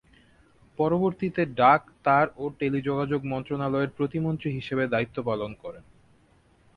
[0.79, 5.83] পরবর্তীতে ডাক তার ও টেলিযোগাযোগ মন্ত্রনালয়ের প্রতিমন্ত্রী হিসেবে দায়িত্ব পালন করেন।